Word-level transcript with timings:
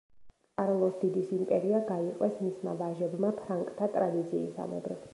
კარლოს 0.61 0.95
დიდის 1.01 1.29
იმპერია 1.41 1.83
გაიყვეს 1.91 2.35
მისმა 2.47 2.75
ვაჟებმა 2.83 3.33
ფრანკთა 3.45 3.95
ტრადიციისამებრ. 3.99 5.03